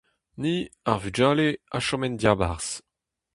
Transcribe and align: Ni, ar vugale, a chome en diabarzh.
Ni, 0.41 0.55
ar 0.91 0.99
vugale, 1.03 1.47
a 1.77 1.79
chome 1.85 2.05
en 2.09 2.15
diabarzh. 2.21 2.73